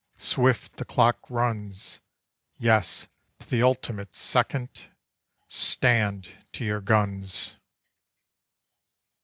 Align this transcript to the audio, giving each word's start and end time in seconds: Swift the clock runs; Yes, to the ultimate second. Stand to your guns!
Swift 0.17 0.77
the 0.77 0.83
clock 0.85 1.29
runs; 1.29 2.01
Yes, 2.57 3.07
to 3.37 3.47
the 3.47 3.61
ultimate 3.61 4.15
second. 4.15 4.89
Stand 5.47 6.43
to 6.53 6.65
your 6.65 6.81
guns! 6.81 7.55